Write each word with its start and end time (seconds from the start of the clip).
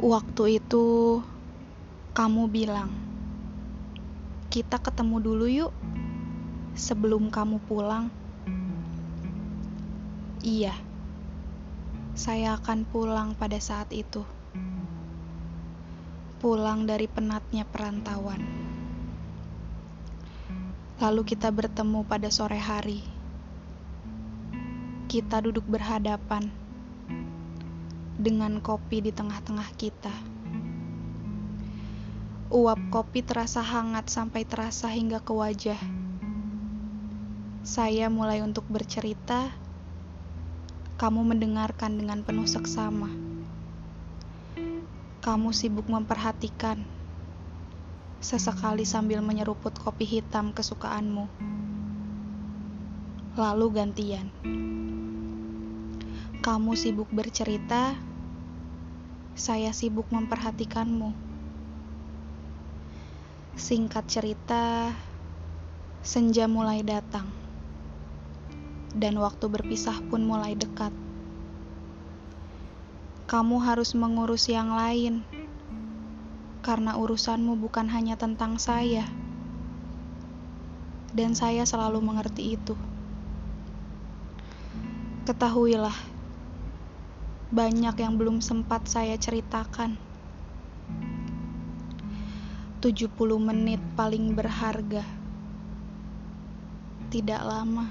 Waktu 0.00 0.64
itu 0.64 1.20
kamu 2.16 2.48
bilang, 2.48 2.88
"Kita 4.48 4.80
ketemu 4.80 5.16
dulu 5.20 5.44
yuk 5.44 5.76
sebelum 6.72 7.28
kamu 7.28 7.60
pulang." 7.68 8.08
Iya, 10.40 10.72
saya 12.16 12.56
akan 12.56 12.88
pulang 12.88 13.36
pada 13.36 13.60
saat 13.60 13.92
itu. 13.92 14.24
Pulang 16.40 16.88
dari 16.88 17.04
penatnya 17.04 17.68
perantauan. 17.68 18.40
Lalu 20.96 21.28
kita 21.28 21.52
bertemu 21.52 22.08
pada 22.08 22.32
sore 22.32 22.56
hari. 22.56 23.04
Kita 25.12 25.44
duduk 25.44 25.68
berhadapan 25.68 26.48
dengan 28.20 28.60
kopi 28.60 29.00
di 29.00 29.16
tengah-tengah 29.16 29.72
kita. 29.80 30.12
Uap 32.52 32.76
kopi 32.92 33.24
terasa 33.24 33.64
hangat 33.64 34.12
sampai 34.12 34.44
terasa 34.44 34.92
hingga 34.92 35.24
ke 35.24 35.32
wajah. 35.32 35.80
Saya 37.64 38.12
mulai 38.12 38.44
untuk 38.44 38.68
bercerita. 38.68 39.48
Kamu 41.00 41.24
mendengarkan 41.24 41.96
dengan 41.96 42.20
penuh 42.20 42.44
seksama. 42.44 43.08
Kamu 45.24 45.48
sibuk 45.56 45.88
memperhatikan, 45.88 46.84
sesekali 48.20 48.84
sambil 48.84 49.24
menyeruput 49.24 49.72
kopi 49.80 50.04
hitam 50.04 50.52
kesukaanmu. 50.52 51.24
Lalu 53.40 53.66
gantian. 53.72 54.28
Kamu 56.40 56.72
sibuk 56.72 57.12
bercerita, 57.12 58.09
saya 59.40 59.72
sibuk 59.72 60.12
memperhatikanmu. 60.12 61.16
Singkat 63.56 64.04
cerita, 64.04 64.92
senja 66.04 66.44
mulai 66.44 66.84
datang, 66.84 67.24
dan 68.92 69.16
waktu 69.16 69.48
berpisah 69.48 69.96
pun 70.12 70.28
mulai 70.28 70.52
dekat. 70.52 70.92
Kamu 73.24 73.64
harus 73.64 73.96
mengurus 73.96 74.44
yang 74.52 74.76
lain, 74.76 75.24
karena 76.60 77.00
urusanmu 77.00 77.56
bukan 77.56 77.88
hanya 77.88 78.20
tentang 78.20 78.60
saya, 78.60 79.08
dan 81.16 81.32
saya 81.32 81.64
selalu 81.64 82.04
mengerti 82.04 82.60
itu. 82.60 82.76
Ketahuilah, 85.24 86.19
banyak 87.50 87.98
yang 87.98 88.14
belum 88.14 88.38
sempat 88.38 88.86
saya 88.86 89.18
ceritakan. 89.18 89.98
70 92.78 93.10
menit 93.42 93.82
paling 93.98 94.38
berharga. 94.38 95.02
Tidak 97.10 97.42
lama, 97.42 97.90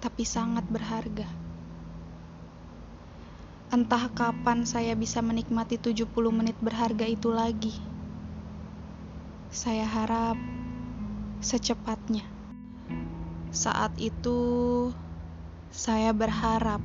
tapi 0.00 0.24
sangat 0.24 0.64
berharga. 0.72 1.28
Entah 3.68 4.08
kapan 4.16 4.64
saya 4.64 4.96
bisa 4.96 5.20
menikmati 5.20 5.76
70 5.76 6.08
menit 6.32 6.56
berharga 6.64 7.04
itu 7.04 7.28
lagi. 7.28 7.76
Saya 9.52 9.84
harap 9.84 10.40
secepatnya. 11.44 12.24
Saat 13.52 14.00
itu 14.00 14.88
saya 15.68 16.16
berharap 16.16 16.80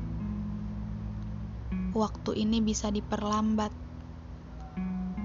waktu 1.94 2.45
ini 2.45 2.62
bisa 2.62 2.94
diperlambat. 2.94 3.73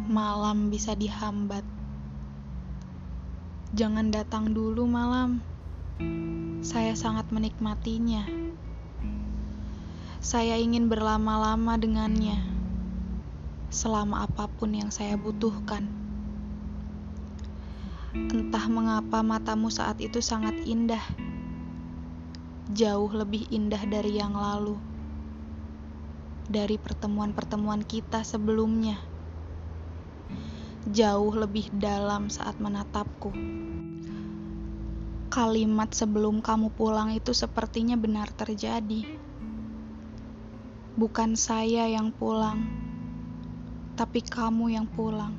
Malam 0.08 0.72
bisa 0.72 0.96
dihambat. 0.96 1.64
Jangan 3.74 4.08
datang 4.14 4.54
dulu 4.54 4.86
malam. 4.86 5.42
Saya 6.64 6.96
sangat 6.96 7.28
menikmatinya. 7.28 8.24
Saya 10.24 10.56
ingin 10.56 10.88
berlama-lama 10.88 11.76
dengannya, 11.76 12.40
selama 13.68 14.24
apa 14.24 14.48
pun 14.48 14.72
yang 14.72 14.88
saya 14.88 15.20
butuhkan. 15.20 15.84
Entah 18.14 18.64
mengapa 18.72 19.20
matamu 19.20 19.68
saat 19.68 20.00
itu 20.00 20.24
sangat 20.24 20.56
indah, 20.64 21.02
jauh 22.72 23.10
lebih 23.12 23.44
indah 23.52 23.84
dari 23.84 24.16
yang 24.16 24.32
lalu, 24.32 24.78
dari 26.48 26.76
pertemuan-pertemuan 26.76 27.84
kita 27.84 28.24
sebelumnya, 28.24 29.00
jauh 30.88 31.32
lebih 31.32 31.72
dalam 31.72 32.32
saat 32.32 32.60
menatapku. 32.60 33.32
Kalimat 35.28 35.90
sebelum 35.90 36.38
kamu 36.38 36.70
pulang 36.72 37.10
itu 37.10 37.34
sepertinya 37.34 37.98
benar 37.98 38.30
terjadi 38.30 39.24
Bukan 40.94 41.34
saya 41.34 41.90
yang 41.90 42.14
pulang, 42.14 42.70
tapi 43.98 44.22
kamu 44.22 44.78
yang 44.78 44.86
pulang. 44.86 45.34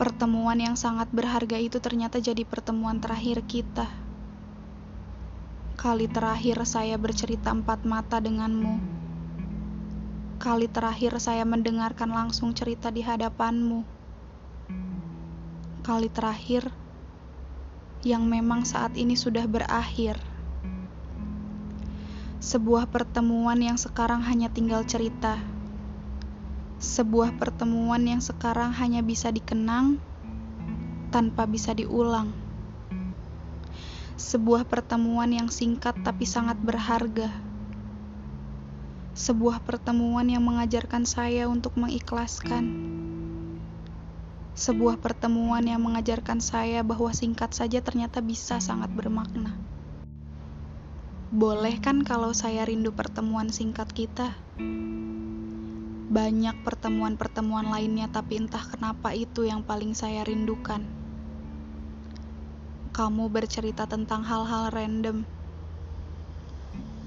Pertemuan 0.00 0.56
yang 0.56 0.72
sangat 0.72 1.12
berharga 1.12 1.60
itu 1.60 1.76
ternyata 1.76 2.24
jadi 2.24 2.40
pertemuan 2.48 3.04
terakhir 3.04 3.44
kita. 3.44 3.84
Kali 5.82 6.06
terakhir 6.06 6.62
saya 6.62 6.94
bercerita 6.94 7.50
empat 7.50 7.82
mata 7.82 8.22
denganmu. 8.22 8.78
Kali 10.38 10.70
terakhir 10.70 11.18
saya 11.18 11.42
mendengarkan 11.42 12.06
langsung 12.06 12.54
cerita 12.54 12.94
di 12.94 13.02
hadapanmu. 13.02 13.82
Kali 15.82 16.06
terakhir 16.06 16.70
yang 18.06 18.30
memang 18.30 18.62
saat 18.62 18.94
ini 18.94 19.18
sudah 19.18 19.42
berakhir 19.50 20.22
sebuah 22.38 22.86
pertemuan 22.86 23.58
yang 23.58 23.74
sekarang 23.74 24.22
hanya 24.22 24.54
tinggal 24.54 24.86
cerita, 24.86 25.42
sebuah 26.78 27.34
pertemuan 27.42 28.06
yang 28.06 28.22
sekarang 28.22 28.70
hanya 28.70 29.02
bisa 29.02 29.34
dikenang 29.34 29.98
tanpa 31.10 31.42
bisa 31.50 31.74
diulang, 31.74 32.30
sebuah 34.22 34.70
pertemuan 34.70 35.34
yang 35.34 35.50
singkat 35.50 35.98
tapi 36.06 36.22
sangat 36.30 36.54
berharga, 36.62 37.26
sebuah 39.18 39.66
pertemuan 39.66 40.30
yang 40.30 40.46
mengajarkan 40.46 41.02
saya 41.02 41.50
untuk 41.50 41.74
mengikhlaskan. 41.74 42.70
Sebuah 44.54 45.02
pertemuan 45.02 45.66
yang 45.66 45.82
mengajarkan 45.82 46.38
saya 46.38 46.86
bahwa 46.86 47.10
singkat 47.10 47.50
saja 47.50 47.82
ternyata 47.82 48.22
bisa 48.22 48.62
sangat 48.62 48.94
bermakna. 48.94 49.58
Boleh 51.34 51.82
kan 51.82 52.06
kalau 52.06 52.30
saya 52.30 52.62
rindu 52.62 52.94
pertemuan 52.94 53.50
singkat 53.50 53.90
kita? 53.90 54.38
Banyak 56.12 56.62
pertemuan-pertemuan 56.62 57.74
lainnya, 57.74 58.06
tapi 58.06 58.38
entah 58.38 58.62
kenapa 58.70 59.18
itu 59.18 59.48
yang 59.48 59.66
paling 59.66 59.98
saya 59.98 60.22
rindukan. 60.22 61.01
Kamu 62.92 63.32
bercerita 63.32 63.88
tentang 63.88 64.20
hal-hal 64.20 64.68
random, 64.68 65.24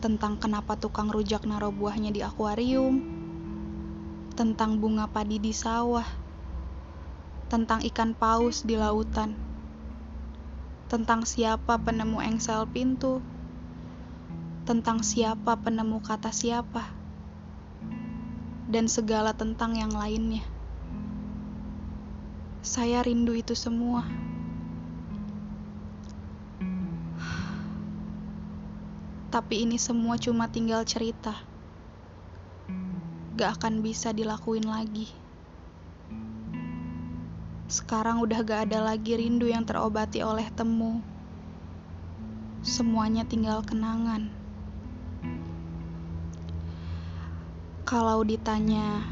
tentang 0.01 0.33
kenapa 0.41 0.73
tukang 0.73 1.13
rujak 1.13 1.45
naruh 1.45 1.69
buahnya 1.69 2.09
di 2.09 2.25
akuarium, 2.25 3.05
tentang 4.33 4.81
bunga 4.81 5.05
padi 5.05 5.37
di 5.37 5.53
sawah, 5.53 6.09
tentang 7.53 7.85
ikan 7.85 8.17
paus 8.17 8.65
di 8.65 8.73
lautan, 8.73 9.37
tentang 10.89 11.21
siapa 11.21 11.77
penemu 11.77 12.17
engsel 12.33 12.65
pintu. 12.65 13.21
Tentang 14.65 15.05
siapa 15.05 15.61
penemu 15.61 16.01
kata 16.01 16.33
siapa, 16.33 16.89
dan 18.65 18.89
segala 18.89 19.37
tentang 19.37 19.77
yang 19.77 19.93
lainnya. 19.93 20.41
Saya 22.65 23.05
rindu 23.05 23.37
itu 23.37 23.53
semua. 23.53 24.33
Tapi 29.35 29.67
ini 29.67 29.75
semua 29.75 30.15
cuma 30.15 30.47
tinggal 30.47 30.87
cerita. 30.87 31.35
Gak 33.35 33.59
akan 33.59 33.83
bisa 33.83 34.15
dilakuin 34.15 34.63
lagi. 34.63 35.11
Sekarang 37.67 38.23
udah 38.23 38.39
gak 38.47 38.71
ada 38.71 38.79
lagi 38.79 39.19
rindu 39.19 39.51
yang 39.51 39.67
terobati 39.67 40.23
oleh 40.23 40.47
temu. 40.55 41.03
Semuanya 42.63 43.27
tinggal 43.27 43.59
kenangan. 43.59 44.31
Kalau 47.83 48.23
ditanya 48.23 49.03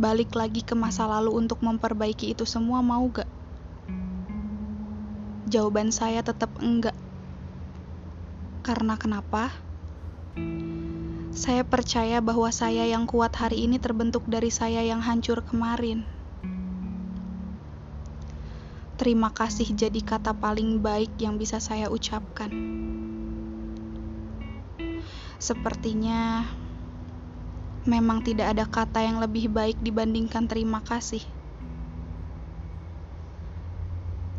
balik 0.00 0.32
lagi 0.32 0.64
ke 0.64 0.72
masa 0.72 1.04
lalu 1.04 1.36
untuk 1.36 1.60
memperbaiki 1.60 2.32
itu 2.32 2.48
semua 2.48 2.80
mau 2.80 3.04
gak? 3.12 3.28
Jawaban 5.52 5.92
saya 5.92 6.24
tetap 6.24 6.48
enggak. 6.64 6.96
Karena 8.68 9.00
kenapa? 9.00 9.48
Saya 11.32 11.64
percaya 11.64 12.20
bahwa 12.20 12.52
saya 12.52 12.84
yang 12.84 13.08
kuat 13.08 13.32
hari 13.32 13.64
ini 13.64 13.80
terbentuk 13.80 14.28
dari 14.28 14.52
saya 14.52 14.84
yang 14.84 15.00
hancur 15.00 15.40
kemarin. 15.40 16.04
Terima 19.00 19.32
kasih 19.32 19.72
jadi 19.72 19.96
kata 20.04 20.36
paling 20.36 20.84
baik 20.84 21.16
yang 21.16 21.40
bisa 21.40 21.64
saya 21.64 21.88
ucapkan. 21.88 22.52
Sepertinya 25.40 26.44
memang 27.88 28.20
tidak 28.20 28.52
ada 28.52 28.68
kata 28.68 29.00
yang 29.00 29.16
lebih 29.16 29.48
baik 29.48 29.80
dibandingkan 29.80 30.44
terima 30.44 30.84
kasih. 30.84 31.24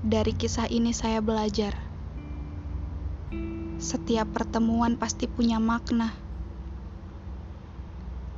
Dari 0.06 0.38
kisah 0.38 0.70
ini, 0.70 0.94
saya 0.94 1.18
belajar 1.18 1.89
setiap 3.80 4.28
pertemuan 4.36 5.00
pasti 5.00 5.24
punya 5.32 5.56
makna. 5.56 6.12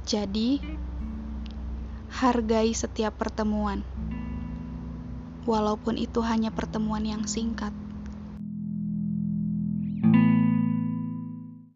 Jadi, 0.05 0.61
hargai 2.13 2.77
setiap 2.77 3.17
pertemuan, 3.17 3.81
walaupun 5.49 5.97
itu 5.97 6.21
hanya 6.21 6.53
pertemuan 6.53 7.01
yang 7.09 7.25
singkat. 7.25 7.73